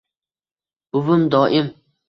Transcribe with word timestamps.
buvim 0.95 1.29
doim: 1.37 1.73